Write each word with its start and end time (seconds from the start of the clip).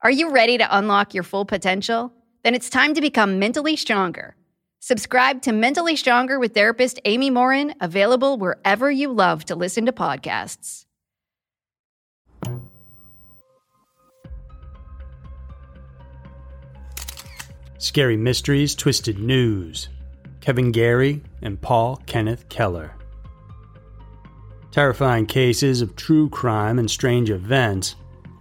Are 0.00 0.12
you 0.12 0.30
ready 0.30 0.56
to 0.58 0.78
unlock 0.78 1.12
your 1.12 1.24
full 1.24 1.44
potential? 1.44 2.12
Then 2.44 2.54
it's 2.54 2.70
time 2.70 2.94
to 2.94 3.00
become 3.00 3.40
mentally 3.40 3.74
stronger. 3.74 4.36
Subscribe 4.78 5.42
to 5.42 5.50
Mentally 5.50 5.96
Stronger 5.96 6.38
with 6.38 6.54
therapist 6.54 7.00
Amy 7.04 7.30
Morin, 7.30 7.74
available 7.80 8.38
wherever 8.38 8.92
you 8.92 9.12
love 9.12 9.44
to 9.46 9.56
listen 9.56 9.86
to 9.86 9.92
podcasts. 9.92 10.84
Scary 17.78 18.16
Mysteries, 18.16 18.76
Twisted 18.76 19.18
News. 19.18 19.88
Kevin 20.40 20.70
Gary 20.70 21.22
and 21.42 21.60
Paul 21.60 22.00
Kenneth 22.06 22.48
Keller. 22.48 22.94
Terrifying 24.70 25.26
cases 25.26 25.82
of 25.82 25.96
true 25.96 26.28
crime 26.28 26.78
and 26.78 26.88
strange 26.88 27.30
events. 27.30 27.96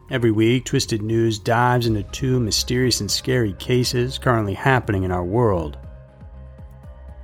Every 0.09 0.31
week, 0.31 0.63
Twisted 0.63 1.01
News 1.01 1.37
dives 1.37 1.85
into 1.85 2.03
two 2.03 2.39
mysterious 2.39 3.01
and 3.01 3.11
scary 3.11 3.51
cases 3.53 4.17
currently 4.17 4.53
happening 4.53 5.03
in 5.03 5.11
our 5.11 5.25
world. 5.25 5.77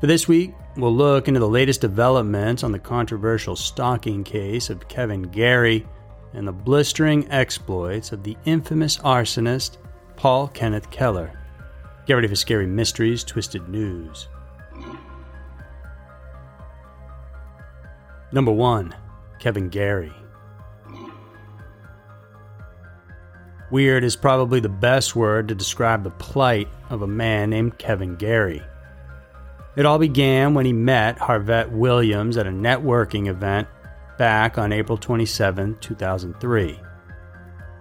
For 0.02 0.08
this 0.08 0.28
week, 0.28 0.54
we'll 0.76 0.94
look 0.94 1.30
into 1.30 1.40
the 1.40 1.48
latest 1.48 1.80
developments 1.80 2.62
on 2.62 2.74
the 2.74 2.80
controversial 2.80 3.56
stalking 3.56 4.26
case 4.26 4.70
of 4.70 4.90
Kevin 4.90 5.22
Gary 5.22 5.88
and 6.34 6.46
the 6.46 6.52
blistering 6.52 7.32
exploits 7.32 8.12
of 8.12 8.24
the 8.24 8.36
infamous 8.44 8.98
arsonist 8.98 9.78
Paul 10.18 10.50
Kenneth 10.50 10.90
Keller. 10.90 11.40
Get 12.06 12.16
ready 12.16 12.28
for 12.28 12.36
Scary 12.36 12.68
Mysteries, 12.68 13.24
Twisted 13.24 13.70
News. 13.70 14.28
Number 18.34 18.52
1 18.52 18.94
Kevin 19.40 19.70
Gary. 19.70 20.12
Weird 23.74 24.04
is 24.04 24.16
probably 24.16 24.60
the 24.60 24.70
best 24.70 25.16
word 25.16 25.48
to 25.48 25.56
describe 25.56 26.04
the 26.04 26.12
plight 26.12 26.68
of 26.92 27.02
a 27.02 27.08
man 27.08 27.50
named 27.50 27.80
Kevin 27.80 28.16
Gary. 28.18 28.62
It 29.76 29.84
all 29.84 29.98
began 29.98 30.54
when 30.54 30.68
he 30.68 30.72
met 30.72 31.18
Harvette 31.18 31.72
Williams 31.72 32.38
at 32.38 32.46
a 32.46 32.52
networking 32.52 33.30
event 33.30 33.68
back 34.20 34.60
on 34.60 34.72
April 34.72 34.96
27, 34.96 35.80
2003. 35.80 36.80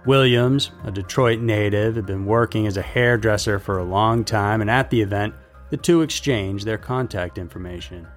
Williams, 0.07 0.71
a 0.83 0.89
Detroit 0.89 1.41
native, 1.41 1.95
had 1.95 2.07
been 2.07 2.25
working 2.25 2.65
as 2.65 2.77
a 2.77 2.81
hairdresser 2.81 3.59
for 3.59 3.77
a 3.77 3.85
long 3.85 4.23
time, 4.23 4.61
and 4.61 4.71
at 4.71 4.89
the 4.89 4.99
event, 4.99 5.35
the 5.69 5.77
two 5.77 6.01
exchanged 6.01 6.65
their 6.65 6.79
contact 6.79 7.37
information. 7.37 8.07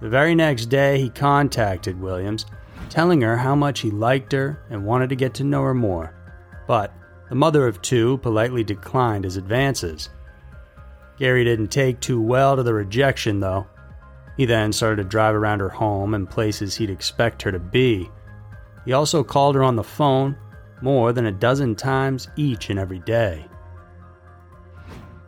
The 0.00 0.08
very 0.08 0.34
next 0.34 0.66
day, 0.66 0.98
he 1.00 1.10
contacted 1.10 2.00
Williams, 2.00 2.44
telling 2.88 3.20
her 3.20 3.36
how 3.36 3.54
much 3.54 3.78
he 3.78 3.92
liked 3.92 4.32
her 4.32 4.64
and 4.68 4.84
wanted 4.84 5.10
to 5.10 5.14
get 5.14 5.32
to 5.34 5.44
know 5.44 5.62
her 5.62 5.72
more. 5.72 6.15
But 6.66 6.92
the 7.28 7.34
mother 7.34 7.66
of 7.66 7.82
two 7.82 8.18
politely 8.18 8.64
declined 8.64 9.24
his 9.24 9.36
advances. 9.36 10.10
Gary 11.18 11.44
didn't 11.44 11.68
take 11.68 12.00
too 12.00 12.20
well 12.20 12.56
to 12.56 12.62
the 12.62 12.74
rejection, 12.74 13.40
though. 13.40 13.66
He 14.36 14.44
then 14.44 14.72
started 14.72 15.02
to 15.02 15.08
drive 15.08 15.34
around 15.34 15.60
her 15.60 15.68
home 15.68 16.14
and 16.14 16.28
places 16.28 16.76
he'd 16.76 16.90
expect 16.90 17.42
her 17.42 17.52
to 17.52 17.58
be. 17.58 18.10
He 18.84 18.92
also 18.92 19.24
called 19.24 19.54
her 19.54 19.62
on 19.64 19.76
the 19.76 19.82
phone 19.82 20.36
more 20.82 21.12
than 21.12 21.26
a 21.26 21.32
dozen 21.32 21.74
times 21.74 22.28
each 22.36 22.68
and 22.70 22.78
every 22.78 22.98
day. 23.00 23.46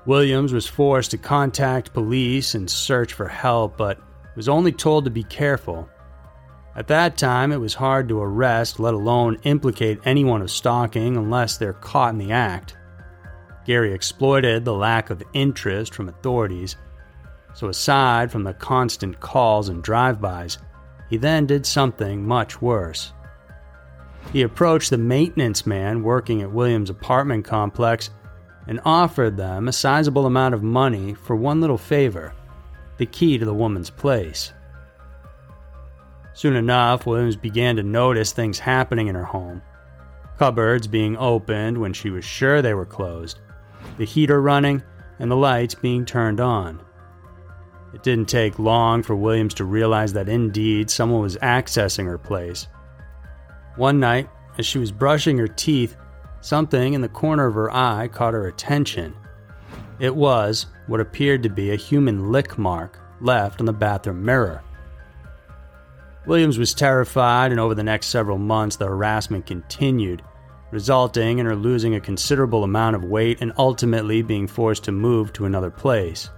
Williams 0.05 0.53
was 0.53 0.67
forced 0.67 1.11
to 1.11 1.19
contact 1.19 1.93
police 1.93 2.55
and 2.55 2.71
search 2.71 3.13
for 3.13 3.29
help, 3.29 3.77
but 3.77 4.01
was 4.37 4.49
only 4.49 4.73
told 4.73 5.05
to 5.05 5.11
be 5.11 5.25
careful. 5.25 5.89
At 6.79 6.87
that 6.87 7.17
time, 7.17 7.51
it 7.51 7.57
was 7.57 7.75
hard 7.75 8.09
to 8.09 8.23
arrest, 8.23 8.79
let 8.79 8.95
alone 8.95 9.41
implicate 9.43 9.99
anyone 10.05 10.43
of 10.43 10.49
stalking 10.49 11.17
unless 11.17 11.57
they're 11.57 11.73
caught 11.73 12.13
in 12.13 12.19
the 12.19 12.31
act. 12.31 12.77
Gary 13.67 13.93
exploited 13.93 14.65
the 14.65 14.73
lack 14.73 15.11
of 15.11 15.21
interest 15.33 15.93
from 15.93 16.09
authorities, 16.09 16.77
so 17.53 17.67
aside 17.67 18.31
from 18.31 18.45
the 18.45 18.55
constant 18.55 19.19
calls 19.19 19.69
and 19.69 19.83
drive-bys, 19.83 20.59
he 21.11 21.17
then 21.17 21.47
did 21.47 21.67
something 21.67 22.25
much 22.25 22.63
worse. 22.63 23.13
He 24.33 24.43
approached 24.43 24.91
the 24.91 24.99
maintenance 24.99 25.67
man 25.67 26.05
working 26.05 26.43
at 26.43 26.53
Williams' 26.53 26.91
apartment 26.91 27.45
complex 27.45 28.11
and 28.69 28.79
offered 28.85 29.37
them 29.37 29.67
a 29.67 29.73
sizable 29.73 30.27
amount 30.27 30.55
of 30.55 30.63
money 30.63 31.15
for 31.15 31.35
one 31.35 31.61
little 31.61 31.77
favor 31.77 32.35
the 32.99 33.07
key 33.07 33.37
to 33.37 33.45
the 33.45 33.55
woman's 33.55 33.91
place. 33.91 34.53
Soon 36.39 36.55
enough, 36.55 37.05
Williams 37.05 37.35
began 37.35 37.75
to 37.75 37.83
notice 37.83 38.31
things 38.31 38.61
happening 38.61 39.09
in 39.09 39.17
her 39.17 39.25
home 39.25 39.61
cupboards 40.39 40.87
being 40.87 41.17
opened 41.17 41.77
when 41.77 41.93
she 41.93 42.11
was 42.11 42.25
sure 42.25 42.63
they 42.63 42.75
were 42.75 42.87
closed, 42.87 43.41
the 43.97 44.05
heater 44.05 44.41
running, 44.41 44.81
and 45.19 45.29
the 45.29 45.35
lights 45.35 45.75
being 45.75 46.05
turned 46.05 46.39
on. 46.39 46.81
It 47.93 48.05
didn't 48.05 48.29
take 48.29 48.61
long 48.61 49.03
for 49.03 49.17
Williams 49.17 49.53
to 49.55 49.65
realize 49.65 50.13
that 50.13 50.29
indeed 50.29 50.91
someone 50.91 51.23
was 51.23 51.37
accessing 51.39 52.05
her 52.05 52.19
place. 52.19 52.69
One 53.75 53.99
night, 53.99 54.31
as 54.59 54.65
she 54.65 54.79
was 54.79 54.93
brushing 54.93 55.39
her 55.39 55.49
teeth, 55.49 55.97
something 56.41 56.95
in 56.95 57.01
the 57.01 57.09
corner 57.09 57.47
of 57.47 57.55
her 57.55 57.75
eye 57.75 58.07
caught 58.07 58.35
her 58.35 58.47
attention. 58.47 59.13
It 59.99 60.15
was 60.15 60.67
what 60.87 61.01
appeared 61.01 61.43
to 61.43 61.49
be 61.49 61.73
a 61.73 61.77
human 61.77 62.31
lick 62.31 62.57
mark 62.57 63.01
left 63.21 63.59
on 63.59 63.67
the 63.67 63.73
bathroom 63.73 64.25
mirror. 64.25 64.63
Williams 66.29 66.59
was 66.59 66.75
terrified, 66.75 67.53
and 67.53 67.59
over 67.59 67.75
the 67.75 67.83
next 67.83 68.09
several 68.09 68.37
months, 68.37 68.77
the 68.77 68.87
harassment 68.87 69.47
continued, 69.47 70.23
resulting 70.71 71.39
in 71.39 71.47
her 71.47 71.57
losing 71.57 71.95
a 71.95 72.01
considerable 72.01 72.65
amount 72.65 72.95
of 72.95 73.03
weight 73.03 73.41
and 73.41 73.51
ultimately 73.57 74.21
being 74.21 74.47
forced 74.47 74.85
to 74.85 74.93
move 74.93 75.33
to 75.33 75.47
another 75.47 75.71
place. 75.71 76.29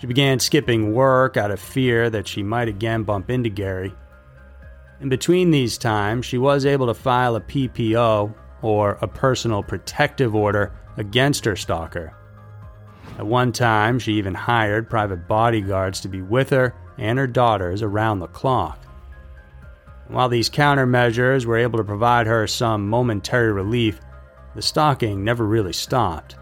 She 0.00 0.08
began 0.08 0.40
skipping 0.40 0.92
work 0.92 1.36
out 1.36 1.52
of 1.52 1.60
fear 1.60 2.10
that 2.10 2.26
she 2.26 2.42
might 2.42 2.66
again 2.66 3.04
bump 3.04 3.30
into 3.30 3.50
Gary. 3.50 3.94
In 5.00 5.08
between 5.08 5.52
these 5.52 5.78
times, 5.78 6.26
she 6.26 6.36
was 6.36 6.66
able 6.66 6.88
to 6.88 6.94
file 6.94 7.36
a 7.36 7.40
PPO, 7.40 8.34
or 8.62 8.98
a 9.00 9.06
personal 9.06 9.62
protective 9.62 10.34
order, 10.34 10.72
against 10.96 11.44
her 11.44 11.54
stalker. 11.54 12.16
At 13.16 13.26
one 13.28 13.52
time, 13.52 14.00
she 14.00 14.14
even 14.14 14.34
hired 14.34 14.90
private 14.90 15.28
bodyguards 15.28 16.00
to 16.00 16.08
be 16.08 16.20
with 16.20 16.50
her 16.50 16.74
and 16.98 17.18
her 17.18 17.26
daughters 17.26 17.82
around 17.82 18.18
the 18.18 18.26
clock. 18.28 18.78
While 20.08 20.28
these 20.28 20.50
countermeasures 20.50 21.44
were 21.44 21.56
able 21.56 21.78
to 21.78 21.84
provide 21.84 22.26
her 22.26 22.46
some 22.46 22.88
momentary 22.88 23.52
relief, 23.52 24.00
the 24.54 24.62
stalking 24.62 25.24
never 25.24 25.44
really 25.44 25.72
stopped. 25.72 26.36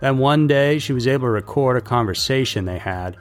Then 0.00 0.18
one 0.18 0.46
day, 0.46 0.78
she 0.78 0.92
was 0.92 1.06
able 1.06 1.26
to 1.26 1.30
record 1.30 1.76
a 1.76 1.80
conversation 1.80 2.64
they 2.64 2.78
had, 2.78 3.16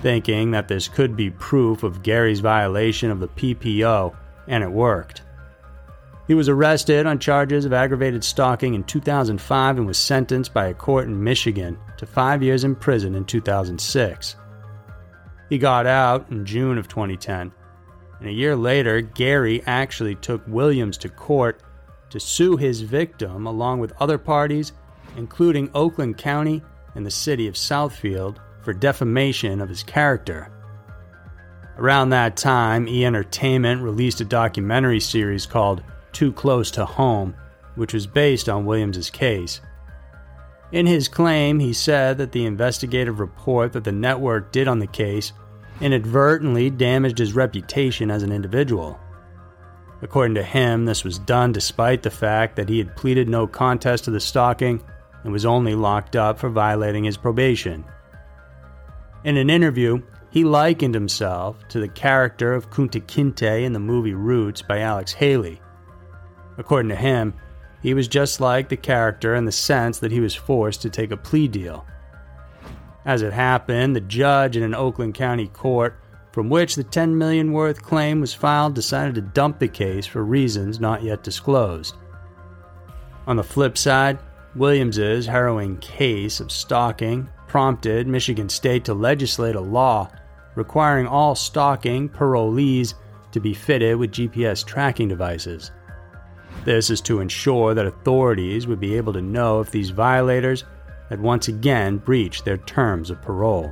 thinking 0.00 0.50
that 0.52 0.68
this 0.68 0.88
could 0.88 1.16
be 1.16 1.30
proof 1.30 1.82
of 1.82 2.02
Gary's 2.02 2.40
violation 2.40 3.10
of 3.10 3.20
the 3.20 3.28
PPO, 3.28 4.16
and 4.48 4.64
it 4.64 4.70
worked. 4.70 5.22
He 6.26 6.34
was 6.34 6.48
arrested 6.48 7.04
on 7.04 7.18
charges 7.18 7.64
of 7.64 7.72
aggravated 7.72 8.24
stalking 8.24 8.74
in 8.74 8.84
2005 8.84 9.76
and 9.76 9.86
was 9.86 9.98
sentenced 9.98 10.54
by 10.54 10.68
a 10.68 10.74
court 10.74 11.06
in 11.06 11.22
Michigan 11.22 11.78
to 11.98 12.06
five 12.06 12.42
years 12.42 12.64
in 12.64 12.74
prison 12.74 13.14
in 13.14 13.24
2006. 13.24 14.36
He 15.52 15.58
got 15.58 15.86
out 15.86 16.30
in 16.30 16.46
June 16.46 16.78
of 16.78 16.88
2010, 16.88 17.52
and 18.20 18.26
a 18.26 18.32
year 18.32 18.56
later, 18.56 19.02
Gary 19.02 19.62
actually 19.66 20.14
took 20.14 20.42
Williams 20.48 20.96
to 20.96 21.10
court, 21.10 21.62
to 22.08 22.18
sue 22.18 22.56
his 22.56 22.80
victim 22.80 23.46
along 23.46 23.78
with 23.78 23.92
other 24.00 24.16
parties, 24.16 24.72
including 25.18 25.68
Oakland 25.74 26.16
County 26.16 26.62
and 26.94 27.04
the 27.04 27.10
city 27.10 27.48
of 27.48 27.56
Southfield, 27.56 28.38
for 28.62 28.72
defamation 28.72 29.60
of 29.60 29.68
his 29.68 29.82
character. 29.82 30.50
Around 31.76 32.08
that 32.08 32.38
time, 32.38 32.88
E 32.88 33.04
Entertainment 33.04 33.82
released 33.82 34.22
a 34.22 34.24
documentary 34.24 35.00
series 35.00 35.44
called 35.44 35.82
Too 36.12 36.32
Close 36.32 36.70
to 36.70 36.86
Home, 36.86 37.34
which 37.74 37.92
was 37.92 38.06
based 38.06 38.48
on 38.48 38.64
Williams's 38.64 39.10
case. 39.10 39.60
In 40.72 40.86
his 40.86 41.08
claim, 41.08 41.58
he 41.58 41.74
said 41.74 42.16
that 42.16 42.32
the 42.32 42.46
investigative 42.46 43.20
report 43.20 43.74
that 43.74 43.84
the 43.84 43.92
network 43.92 44.50
did 44.50 44.66
on 44.66 44.78
the 44.78 44.86
case 44.86 45.34
inadvertently 45.82 46.70
damaged 46.70 47.18
his 47.18 47.34
reputation 47.34 48.10
as 48.10 48.22
an 48.22 48.32
individual. 48.32 48.98
According 50.00 50.34
to 50.36 50.42
him, 50.42 50.84
this 50.84 51.04
was 51.04 51.18
done 51.18 51.52
despite 51.52 52.02
the 52.02 52.10
fact 52.10 52.56
that 52.56 52.68
he 52.68 52.78
had 52.78 52.96
pleaded 52.96 53.28
no 53.28 53.46
contest 53.46 54.04
to 54.04 54.10
the 54.10 54.20
stalking 54.20 54.82
and 55.22 55.32
was 55.32 55.44
only 55.44 55.74
locked 55.74 56.16
up 56.16 56.38
for 56.38 56.48
violating 56.48 57.04
his 57.04 57.16
probation. 57.16 57.84
In 59.24 59.36
an 59.36 59.50
interview, 59.50 60.02
he 60.30 60.44
likened 60.44 60.94
himself 60.94 61.68
to 61.68 61.78
the 61.78 61.88
character 61.88 62.54
of 62.54 62.70
Kunta 62.70 63.00
Kinte 63.00 63.64
in 63.64 63.72
the 63.72 63.78
movie 63.78 64.14
Roots 64.14 64.62
by 64.62 64.80
Alex 64.80 65.12
Haley. 65.12 65.60
According 66.58 66.88
to 66.88 66.96
him, 66.96 67.34
he 67.82 67.94
was 67.94 68.08
just 68.08 68.40
like 68.40 68.68
the 68.68 68.76
character 68.76 69.34
in 69.34 69.44
the 69.44 69.52
sense 69.52 69.98
that 69.98 70.12
he 70.12 70.20
was 70.20 70.34
forced 70.34 70.82
to 70.82 70.90
take 70.90 71.10
a 71.10 71.16
plea 71.16 71.48
deal. 71.48 71.86
As 73.04 73.22
it 73.22 73.32
happened, 73.32 73.96
the 73.96 74.00
judge 74.00 74.56
in 74.56 74.62
an 74.62 74.74
Oakland 74.74 75.14
County 75.14 75.48
court 75.48 75.98
from 76.30 76.48
which 76.48 76.76
the 76.76 76.84
10 76.84 77.18
million 77.18 77.52
worth 77.52 77.82
claim 77.82 78.20
was 78.20 78.32
filed 78.32 78.74
decided 78.74 79.14
to 79.14 79.20
dump 79.20 79.58
the 79.58 79.68
case 79.68 80.06
for 80.06 80.24
reasons 80.24 80.80
not 80.80 81.02
yet 81.02 81.22
disclosed. 81.22 81.96
On 83.26 83.36
the 83.36 83.44
flip 83.44 83.76
side, 83.76 84.18
Williams's 84.54 85.26
harrowing 85.26 85.78
case 85.78 86.40
of 86.40 86.50
stalking 86.50 87.28
prompted 87.48 88.06
Michigan 88.06 88.48
State 88.48 88.84
to 88.84 88.94
legislate 88.94 89.56
a 89.56 89.60
law 89.60 90.10
requiring 90.54 91.06
all 91.06 91.34
stalking 91.34 92.08
parolees 92.08 92.94
to 93.32 93.40
be 93.40 93.54
fitted 93.54 93.96
with 93.96 94.12
GPS 94.12 94.64
tracking 94.64 95.08
devices. 95.08 95.70
This 96.64 96.90
is 96.90 97.00
to 97.02 97.20
ensure 97.20 97.74
that 97.74 97.86
authorities 97.86 98.66
would 98.66 98.80
be 98.80 98.96
able 98.96 99.12
to 99.14 99.22
know 99.22 99.60
if 99.60 99.70
these 99.70 99.90
violators 99.90 100.64
had 101.12 101.20
once 101.20 101.46
again 101.46 101.98
breached 101.98 102.46
their 102.46 102.56
terms 102.56 103.10
of 103.10 103.20
parole. 103.20 103.70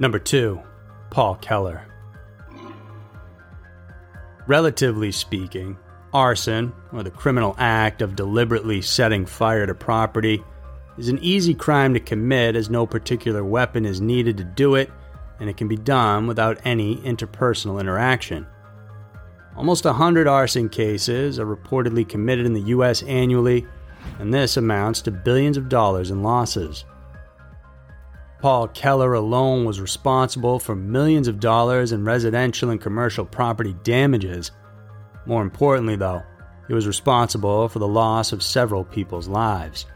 Number 0.00 0.18
2. 0.18 0.60
Paul 1.10 1.36
Keller. 1.36 1.86
Relatively 4.48 5.12
speaking, 5.12 5.78
arson, 6.12 6.72
or 6.92 7.04
the 7.04 7.12
criminal 7.12 7.54
act 7.58 8.02
of 8.02 8.16
deliberately 8.16 8.82
setting 8.82 9.24
fire 9.24 9.66
to 9.66 9.74
property, 9.74 10.42
is 10.96 11.08
an 11.08 11.20
easy 11.22 11.54
crime 11.54 11.94
to 11.94 12.00
commit 12.00 12.56
as 12.56 12.68
no 12.68 12.88
particular 12.88 13.44
weapon 13.44 13.84
is 13.84 14.00
needed 14.00 14.36
to 14.38 14.44
do 14.44 14.74
it, 14.74 14.90
and 15.38 15.48
it 15.48 15.56
can 15.56 15.68
be 15.68 15.76
done 15.76 16.26
without 16.26 16.58
any 16.64 16.96
interpersonal 17.02 17.78
interaction. 17.78 18.48
Almost 19.58 19.84
100 19.84 20.28
arson 20.28 20.68
cases 20.68 21.40
are 21.40 21.44
reportedly 21.44 22.08
committed 22.08 22.46
in 22.46 22.52
the 22.52 22.68
U.S. 22.76 23.02
annually, 23.02 23.66
and 24.20 24.32
this 24.32 24.56
amounts 24.56 25.02
to 25.02 25.10
billions 25.10 25.56
of 25.56 25.68
dollars 25.68 26.12
in 26.12 26.22
losses. 26.22 26.84
Paul 28.40 28.68
Keller 28.68 29.14
alone 29.14 29.64
was 29.64 29.80
responsible 29.80 30.60
for 30.60 30.76
millions 30.76 31.26
of 31.26 31.40
dollars 31.40 31.90
in 31.90 32.04
residential 32.04 32.70
and 32.70 32.80
commercial 32.80 33.24
property 33.24 33.74
damages. 33.82 34.52
More 35.26 35.42
importantly, 35.42 35.96
though, 35.96 36.22
he 36.68 36.74
was 36.74 36.86
responsible 36.86 37.68
for 37.68 37.80
the 37.80 37.88
loss 37.88 38.30
of 38.30 38.44
several 38.44 38.84
people's 38.84 39.26
lives. 39.26 39.86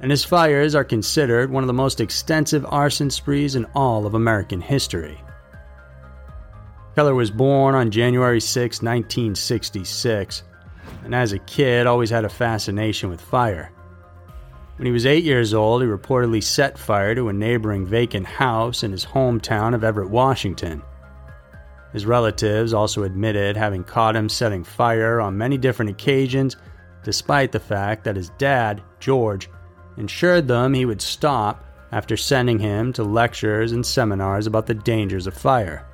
And 0.00 0.10
his 0.10 0.24
fires 0.24 0.74
are 0.74 0.82
considered 0.82 1.50
one 1.50 1.62
of 1.62 1.68
the 1.68 1.74
most 1.74 2.00
extensive 2.00 2.64
arson 2.70 3.10
sprees 3.10 3.54
in 3.54 3.66
all 3.74 4.06
of 4.06 4.14
American 4.14 4.62
history. 4.62 5.20
Keller 6.94 7.14
was 7.14 7.30
born 7.30 7.74
on 7.74 7.90
January 7.90 8.40
6, 8.40 8.82
1966, 8.82 10.42
and 11.04 11.14
as 11.14 11.32
a 11.32 11.38
kid 11.38 11.86
always 11.86 12.10
had 12.10 12.26
a 12.26 12.28
fascination 12.28 13.08
with 13.08 13.20
fire. 13.20 13.72
When 14.76 14.84
he 14.84 14.92
was 14.92 15.06
eight 15.06 15.24
years 15.24 15.54
old, 15.54 15.80
he 15.80 15.88
reportedly 15.88 16.42
set 16.42 16.76
fire 16.76 17.14
to 17.14 17.30
a 17.30 17.32
neighboring 17.32 17.86
vacant 17.86 18.26
house 18.26 18.82
in 18.82 18.92
his 18.92 19.06
hometown 19.06 19.74
of 19.74 19.84
Everett, 19.84 20.10
Washington. 20.10 20.82
His 21.94 22.04
relatives 22.04 22.74
also 22.74 23.04
admitted 23.04 23.56
having 23.56 23.84
caught 23.84 24.16
him 24.16 24.28
setting 24.28 24.62
fire 24.62 25.18
on 25.18 25.38
many 25.38 25.56
different 25.56 25.90
occasions, 25.90 26.56
despite 27.04 27.52
the 27.52 27.60
fact 27.60 28.04
that 28.04 28.16
his 28.16 28.30
dad, 28.36 28.82
George, 29.00 29.48
ensured 29.96 30.46
them 30.46 30.74
he 30.74 30.84
would 30.84 31.00
stop 31.00 31.64
after 31.90 32.18
sending 32.18 32.58
him 32.58 32.92
to 32.92 33.02
lectures 33.02 33.72
and 33.72 33.84
seminars 33.84 34.46
about 34.46 34.66
the 34.66 34.74
dangers 34.74 35.26
of 35.26 35.34
fire. 35.34 35.86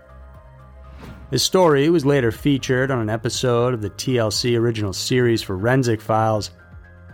His 1.31 1.43
story 1.43 1.91
was 1.91 2.07
later 2.07 2.33
featured 2.33 2.91
on 2.91 3.01
an 3.01 3.11
episode 3.11 3.75
of 3.75 3.83
the 3.83 3.91
TLC 3.91 4.59
original 4.59 4.95
series 4.95 5.43
Forensic 5.43 6.01
Files 6.01 6.51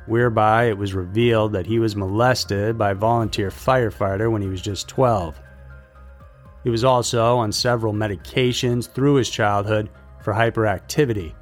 whereby 0.06 0.64
it 0.64 0.78
was 0.78 0.94
revealed 0.94 1.52
that 1.52 1.66
he 1.66 1.78
was 1.78 1.96
molested 1.96 2.76
by 2.76 2.90
a 2.90 2.94
volunteer 2.94 3.50
firefighter 3.50 4.30
when 4.30 4.42
he 4.42 4.48
was 4.48 4.60
just 4.60 4.88
12. 4.88 5.40
He 6.62 6.70
was 6.70 6.84
also 6.84 7.36
on 7.36 7.52
several 7.52 7.92
medications 7.92 8.88
through 8.88 9.14
his 9.14 9.30
childhood 9.30 9.90
for 10.22 10.32
hyperactivity, 10.32 11.34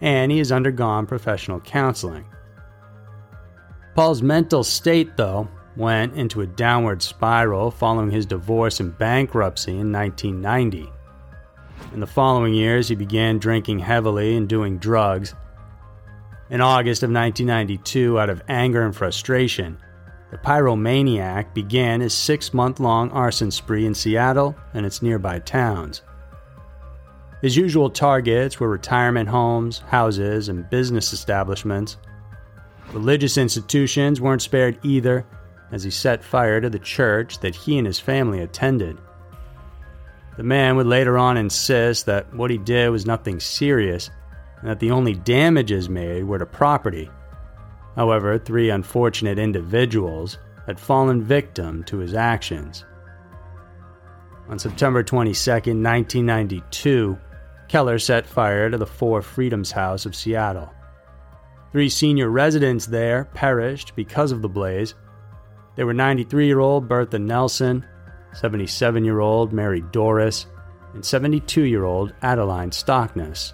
and 0.00 0.30
he 0.30 0.38
has 0.38 0.52
undergone 0.52 1.06
professional 1.06 1.60
counseling. 1.60 2.26
Paul's 3.94 4.22
mental 4.22 4.62
state, 4.62 5.16
though, 5.16 5.48
went 5.76 6.14
into 6.14 6.42
a 6.42 6.46
downward 6.46 7.02
spiral 7.02 7.70
following 7.70 8.10
his 8.10 8.26
divorce 8.26 8.80
and 8.80 8.96
bankruptcy 8.98 9.78
in 9.78 9.92
1990. 9.92 10.90
In 11.92 12.00
the 12.00 12.06
following 12.06 12.54
years, 12.54 12.88
he 12.88 12.94
began 12.94 13.38
drinking 13.38 13.78
heavily 13.78 14.36
and 14.36 14.48
doing 14.48 14.78
drugs, 14.78 15.34
in 16.48 16.60
August 16.60 17.02
of 17.02 17.10
1992, 17.10 18.20
out 18.20 18.30
of 18.30 18.40
anger 18.48 18.84
and 18.84 18.94
frustration, 18.94 19.78
the 20.30 20.38
pyromaniac 20.38 21.52
began 21.52 22.00
his 22.00 22.14
six 22.14 22.54
month 22.54 22.78
long 22.78 23.10
arson 23.10 23.50
spree 23.50 23.84
in 23.84 23.94
Seattle 23.94 24.54
and 24.72 24.86
its 24.86 25.02
nearby 25.02 25.40
towns. 25.40 26.02
His 27.42 27.56
usual 27.56 27.90
targets 27.90 28.60
were 28.60 28.70
retirement 28.70 29.28
homes, 29.28 29.80
houses, 29.88 30.48
and 30.48 30.70
business 30.70 31.12
establishments. 31.12 31.96
Religious 32.92 33.36
institutions 33.36 34.20
weren't 34.20 34.42
spared 34.42 34.78
either, 34.84 35.26
as 35.72 35.82
he 35.82 35.90
set 35.90 36.22
fire 36.22 36.60
to 36.60 36.70
the 36.70 36.78
church 36.78 37.40
that 37.40 37.56
he 37.56 37.76
and 37.76 37.88
his 37.88 37.98
family 37.98 38.40
attended. 38.40 38.98
The 40.36 40.42
man 40.42 40.76
would 40.76 40.86
later 40.86 41.16
on 41.16 41.36
insist 41.36 42.06
that 42.06 42.32
what 42.34 42.50
he 42.50 42.58
did 42.58 42.90
was 42.90 43.06
nothing 43.06 43.40
serious 43.40 44.10
and 44.60 44.68
that 44.68 44.80
the 44.80 44.90
only 44.90 45.14
damages 45.14 45.88
made 45.88 46.24
were 46.24 46.38
to 46.38 46.46
property. 46.46 47.10
However, 47.94 48.38
three 48.38 48.70
unfortunate 48.70 49.38
individuals 49.38 50.38
had 50.66 50.78
fallen 50.78 51.22
victim 51.22 51.82
to 51.84 51.98
his 51.98 52.14
actions. 52.14 52.84
On 54.48 54.58
September 54.58 55.02
22, 55.02 55.50
1992, 55.50 57.18
Keller 57.68 57.98
set 57.98 58.26
fire 58.26 58.70
to 58.70 58.78
the 58.78 58.86
Four 58.86 59.22
Freedoms 59.22 59.72
House 59.72 60.06
of 60.06 60.14
Seattle. 60.14 60.72
Three 61.72 61.88
senior 61.88 62.30
residents 62.30 62.86
there 62.86 63.24
perished 63.34 63.96
because 63.96 64.32
of 64.32 64.42
the 64.42 64.48
blaze. 64.48 64.94
They 65.74 65.84
were 65.84 65.94
93 65.94 66.46
year 66.46 66.60
old 66.60 66.88
Bertha 66.88 67.18
Nelson, 67.18 67.84
77 68.36 69.04
year 69.04 69.20
old 69.20 69.52
Mary 69.52 69.82
Doris, 69.92 70.46
and 70.94 71.04
72 71.04 71.62
year 71.62 71.84
old 71.84 72.12
Adeline 72.22 72.70
Stockness. 72.70 73.52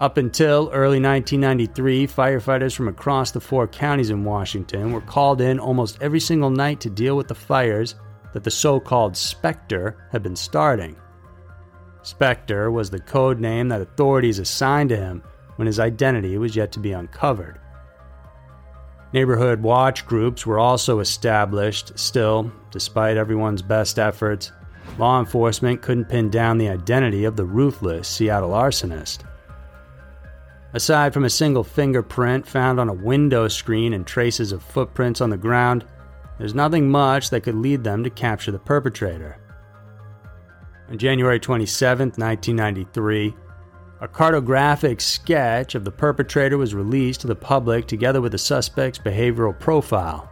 Up 0.00 0.16
until 0.16 0.70
early 0.72 1.00
1993, 1.00 2.06
firefighters 2.06 2.74
from 2.74 2.86
across 2.86 3.32
the 3.32 3.40
four 3.40 3.66
counties 3.66 4.10
in 4.10 4.24
Washington 4.24 4.92
were 4.92 5.00
called 5.00 5.40
in 5.40 5.58
almost 5.58 5.98
every 6.00 6.20
single 6.20 6.50
night 6.50 6.80
to 6.80 6.90
deal 6.90 7.16
with 7.16 7.26
the 7.26 7.34
fires 7.34 7.96
that 8.32 8.44
the 8.44 8.50
so 8.50 8.78
called 8.78 9.16
Spectre 9.16 9.96
had 10.12 10.22
been 10.22 10.36
starting. 10.36 10.96
Spectre 12.02 12.70
was 12.70 12.90
the 12.90 13.00
code 13.00 13.40
name 13.40 13.68
that 13.68 13.80
authorities 13.80 14.38
assigned 14.38 14.90
to 14.90 14.96
him 14.96 15.22
when 15.56 15.66
his 15.66 15.80
identity 15.80 16.38
was 16.38 16.54
yet 16.54 16.70
to 16.72 16.78
be 16.78 16.92
uncovered. 16.92 17.58
Neighborhood 19.12 19.62
watch 19.62 20.06
groups 20.06 20.44
were 20.44 20.58
also 20.58 21.00
established, 21.00 21.98
still, 21.98 22.52
despite 22.70 23.16
everyone's 23.16 23.62
best 23.62 23.98
efforts, 23.98 24.52
law 24.98 25.18
enforcement 25.18 25.80
couldn't 25.80 26.10
pin 26.10 26.28
down 26.28 26.58
the 26.58 26.68
identity 26.68 27.24
of 27.24 27.36
the 27.36 27.44
ruthless 27.44 28.06
Seattle 28.06 28.50
arsonist. 28.50 29.20
Aside 30.74 31.14
from 31.14 31.24
a 31.24 31.30
single 31.30 31.64
fingerprint 31.64 32.46
found 32.46 32.78
on 32.78 32.90
a 32.90 32.94
window 32.94 33.48
screen 33.48 33.94
and 33.94 34.06
traces 34.06 34.52
of 34.52 34.62
footprints 34.62 35.22
on 35.22 35.30
the 35.30 35.38
ground, 35.38 35.86
there's 36.36 36.54
nothing 36.54 36.90
much 36.90 37.30
that 37.30 37.42
could 37.42 37.54
lead 37.54 37.82
them 37.82 38.04
to 38.04 38.10
capture 38.10 38.52
the 38.52 38.58
perpetrator. 38.58 39.38
On 40.90 40.98
January 40.98 41.40
27, 41.40 42.08
1993, 42.08 43.34
a 44.00 44.08
cartographic 44.08 45.00
sketch 45.00 45.74
of 45.74 45.84
the 45.84 45.90
perpetrator 45.90 46.56
was 46.56 46.74
released 46.74 47.20
to 47.22 47.26
the 47.26 47.34
public 47.34 47.86
together 47.86 48.20
with 48.20 48.32
the 48.32 48.38
suspect's 48.38 48.98
behavioral 48.98 49.58
profile. 49.58 50.30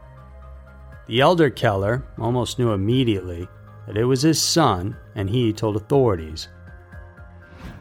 The 1.06 1.20
elder 1.20 1.50
Keller 1.50 2.04
almost 2.18 2.58
knew 2.58 2.72
immediately 2.72 3.48
that 3.86 3.96
it 3.96 4.04
was 4.04 4.22
his 4.22 4.40
son, 4.40 4.96
and 5.14 5.30
he 5.30 5.52
told 5.52 5.76
authorities. 5.76 6.48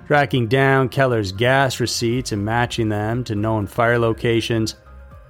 Tracking 0.08 0.48
down 0.48 0.89
Keller's 0.89 1.32
gas 1.32 1.80
receipts 1.80 2.32
and 2.32 2.46
matching 2.46 2.89
them 2.89 3.24
to 3.24 3.36
known 3.36 3.65
fire 3.65 3.98
locations, 3.98 4.75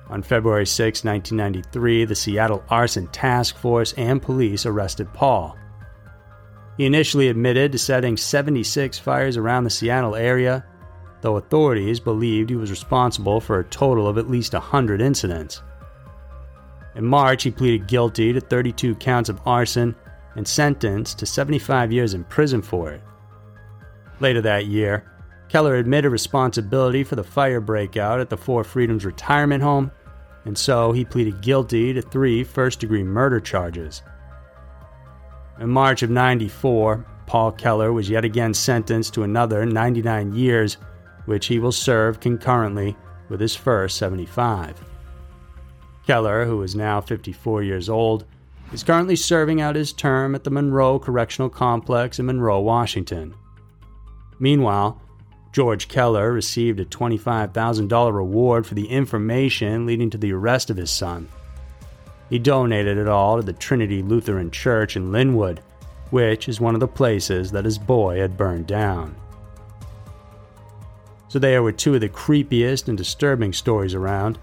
on 0.07 0.21
February 0.21 0.67
6, 0.67 1.03
1993, 1.03 2.05
the 2.05 2.15
Seattle 2.15 2.63
Arson 2.69 3.07
Task 3.07 3.57
Force 3.57 3.93
and 3.93 4.21
police 4.21 4.65
arrested 4.65 5.11
Paul. 5.13 5.57
He 6.77 6.85
initially 6.85 7.29
admitted 7.29 7.71
to 7.71 7.77
setting 7.77 8.17
76 8.17 8.99
fires 8.99 9.37
around 9.37 9.63
the 9.63 9.69
Seattle 9.69 10.15
area, 10.15 10.65
though 11.21 11.37
authorities 11.37 11.99
believed 11.99 12.49
he 12.49 12.55
was 12.55 12.69
responsible 12.69 13.39
for 13.39 13.59
a 13.59 13.65
total 13.65 14.07
of 14.07 14.17
at 14.17 14.29
least 14.29 14.53
100 14.53 15.01
incidents. 15.01 15.61
In 16.95 17.05
March, 17.05 17.43
he 17.43 17.51
pleaded 17.51 17.87
guilty 17.87 18.33
to 18.33 18.39
32 18.39 18.95
counts 18.95 19.29
of 19.29 19.41
arson 19.45 19.95
and 20.35 20.47
sentenced 20.47 21.19
to 21.19 21.25
75 21.25 21.91
years 21.91 22.13
in 22.13 22.23
prison 22.25 22.61
for 22.61 22.91
it. 22.91 23.01
Later 24.19 24.41
that 24.41 24.67
year, 24.67 25.11
Keller 25.47 25.75
admitted 25.75 26.09
responsibility 26.09 27.03
for 27.03 27.15
the 27.15 27.23
fire 27.23 27.61
breakout 27.61 28.19
at 28.19 28.29
the 28.29 28.37
Four 28.37 28.63
Freedoms 28.63 29.05
retirement 29.05 29.63
home, 29.63 29.91
and 30.45 30.57
so 30.57 30.91
he 30.91 31.05
pleaded 31.05 31.41
guilty 31.41 31.93
to 31.93 32.01
three 32.01 32.43
first 32.43 32.79
degree 32.79 33.03
murder 33.03 33.39
charges. 33.39 34.01
In 35.59 35.69
March 35.69 36.03
of 36.03 36.09
94, 36.09 37.05
Paul 37.27 37.51
Keller 37.53 37.93
was 37.93 38.09
yet 38.09 38.25
again 38.25 38.53
sentenced 38.53 39.13
to 39.13 39.23
another 39.23 39.65
99 39.65 40.35
years, 40.35 40.77
which 41.25 41.47
he 41.47 41.59
will 41.59 41.71
serve 41.71 42.19
concurrently 42.19 42.95
with 43.29 43.39
his 43.39 43.55
first 43.55 43.97
75. 43.97 44.83
Keller, 46.05 46.45
who 46.45 46.61
is 46.61 46.75
now 46.75 46.99
54 46.99 47.63
years 47.63 47.89
old, 47.89 48.25
is 48.73 48.83
currently 48.83 49.15
serving 49.15 49.61
out 49.61 49.75
his 49.75 49.93
term 49.93 50.35
at 50.35 50.43
the 50.43 50.49
Monroe 50.49 50.99
Correctional 50.99 51.49
Complex 51.49 52.19
in 52.19 52.25
Monroe, 52.25 52.59
Washington. 52.59 53.33
Meanwhile, 54.39 55.01
George 55.53 55.87
Keller 55.87 56.33
received 56.33 56.81
a 56.81 56.85
$25,000 56.85 58.13
reward 58.13 58.67
for 58.67 58.75
the 58.75 58.87
information 58.87 59.85
leading 59.85 60.09
to 60.09 60.17
the 60.17 60.33
arrest 60.33 60.69
of 60.69 60.75
his 60.75 60.91
son. 60.91 61.29
He 62.29 62.39
donated 62.39 62.97
it 62.97 63.07
all 63.07 63.37
to 63.37 63.43
the 63.43 63.53
Trinity 63.53 64.01
Lutheran 64.01 64.51
Church 64.51 64.95
in 64.95 65.11
Lynnwood, 65.11 65.59
which 66.09 66.49
is 66.49 66.59
one 66.59 66.73
of 66.73 66.79
the 66.79 66.87
places 66.87 67.51
that 67.51 67.65
his 67.65 67.77
boy 67.77 68.19
had 68.19 68.37
burned 68.37 68.67
down. 68.67 69.15
So, 71.27 71.39
there 71.39 71.63
were 71.63 71.71
two 71.71 71.95
of 71.95 72.01
the 72.01 72.09
creepiest 72.09 72.87
and 72.87 72.97
disturbing 72.97 73.51
stories 73.53 73.93
around. 73.93 74.39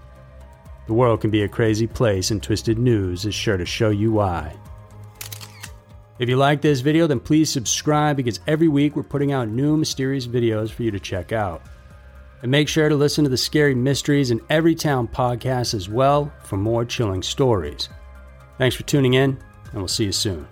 The 0.85 0.93
world 0.93 1.21
can 1.21 1.31
be 1.31 1.43
a 1.43 1.47
crazy 1.47 1.87
place, 1.87 2.29
and 2.29 2.43
Twisted 2.43 2.77
News 2.77 3.25
is 3.25 3.33
sure 3.33 3.57
to 3.57 3.65
show 3.65 3.89
you 3.89 4.11
why. 4.11 4.55
If 6.19 6.29
you 6.29 6.37
like 6.37 6.61
this 6.61 6.81
video, 6.81 7.07
then 7.07 7.19
please 7.19 7.49
subscribe 7.49 8.17
because 8.17 8.39
every 8.45 8.67
week 8.67 8.95
we're 8.95 9.03
putting 9.03 9.31
out 9.31 9.47
new 9.47 9.75
mysterious 9.75 10.27
videos 10.27 10.69
for 10.69 10.83
you 10.83 10.91
to 10.91 10.99
check 10.99 11.31
out. 11.31 11.63
And 12.43 12.51
make 12.51 12.67
sure 12.67 12.89
to 12.89 12.95
listen 12.95 13.23
to 13.23 13.29
the 13.29 13.37
Scary 13.37 13.73
Mysteries 13.73 14.29
in 14.29 14.41
Every 14.49 14.75
Town 14.75 15.07
podcast 15.07 15.73
as 15.73 15.87
well 15.87 16.31
for 16.43 16.57
more 16.57 16.83
chilling 16.83 17.23
stories. 17.23 17.87
Thanks 18.57 18.75
for 18.75 18.83
tuning 18.83 19.13
in, 19.13 19.39
and 19.71 19.73
we'll 19.73 19.87
see 19.87 20.03
you 20.03 20.11
soon. 20.11 20.45